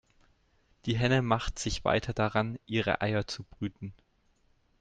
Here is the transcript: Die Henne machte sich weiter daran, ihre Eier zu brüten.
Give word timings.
Die 0.85 0.97
Henne 0.97 1.21
machte 1.21 1.61
sich 1.61 1.85
weiter 1.85 2.11
daran, 2.11 2.57
ihre 2.65 3.01
Eier 3.01 3.27
zu 3.27 3.43
brüten. 3.43 3.93